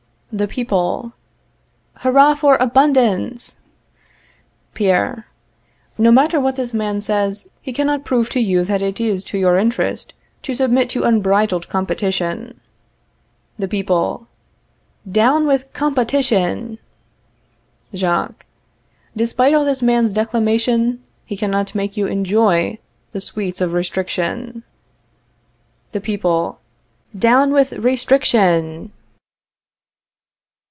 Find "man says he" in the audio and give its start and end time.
6.73-7.73